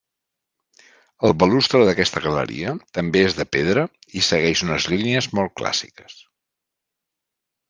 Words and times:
El 1.27 1.33
balustre 1.43 1.81
d'aquesta 1.89 2.23
galeria 2.23 2.73
també 2.99 3.21
és 3.27 3.37
de 3.41 3.45
pedra 3.57 3.85
i 4.21 4.25
segueix 4.29 4.65
unes 4.69 4.89
línies 4.95 5.29
molt 5.41 5.55
clàssiques. 5.63 6.19